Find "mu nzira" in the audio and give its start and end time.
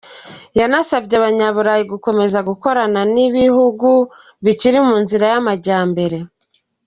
4.87-5.25